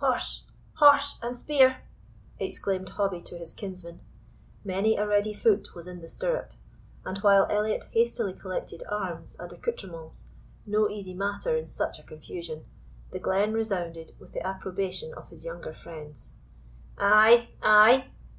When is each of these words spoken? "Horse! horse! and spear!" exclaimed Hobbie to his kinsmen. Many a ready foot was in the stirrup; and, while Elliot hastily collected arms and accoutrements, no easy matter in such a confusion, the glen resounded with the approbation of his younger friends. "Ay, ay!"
"Horse! 0.00 0.44
horse! 0.74 1.18
and 1.22 1.34
spear!" 1.34 1.78
exclaimed 2.38 2.90
Hobbie 2.90 3.22
to 3.22 3.38
his 3.38 3.54
kinsmen. 3.54 4.00
Many 4.62 4.98
a 4.98 5.06
ready 5.06 5.32
foot 5.32 5.74
was 5.74 5.86
in 5.88 6.02
the 6.02 6.08
stirrup; 6.08 6.52
and, 7.06 7.16
while 7.22 7.46
Elliot 7.48 7.84
hastily 7.92 8.34
collected 8.34 8.82
arms 8.90 9.34
and 9.40 9.50
accoutrements, 9.50 10.26
no 10.66 10.90
easy 10.90 11.14
matter 11.14 11.56
in 11.56 11.66
such 11.68 11.98
a 11.98 12.02
confusion, 12.02 12.66
the 13.12 13.18
glen 13.18 13.54
resounded 13.54 14.12
with 14.18 14.32
the 14.32 14.46
approbation 14.46 15.14
of 15.14 15.30
his 15.30 15.42
younger 15.42 15.72
friends. 15.72 16.34
"Ay, 16.98 17.48
ay!" 17.62 18.10